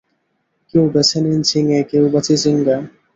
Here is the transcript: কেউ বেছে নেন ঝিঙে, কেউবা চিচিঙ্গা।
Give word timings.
কেউ 0.69 0.83
বেছে 0.93 1.17
নেন 1.23 1.39
ঝিঙে, 1.49 1.79
কেউবা 1.89 2.19
চিচিঙ্গা। 2.25 2.75